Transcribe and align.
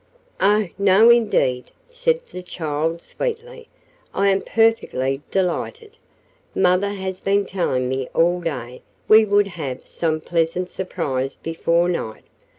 "Oh, 0.39 0.67
no, 0.79 1.11
indeed," 1.11 1.65
said 1.87 2.21
the 2.31 2.41
child 2.41 3.03
sweetly. 3.03 3.67
"I 4.15 4.29
am 4.29 4.41
perfectly 4.41 5.21
delighted. 5.29 5.95
Mother 6.55 6.89
has 6.89 7.19
been 7.21 7.45
telling 7.45 7.87
me 7.87 8.09
all 8.15 8.41
day 8.41 8.81
we 9.07 9.25
would 9.25 9.49
have 9.49 9.87
some 9.87 10.19
pleasant 10.19 10.71
surprise 10.71 11.35
before 11.35 11.87
night. 11.87 12.23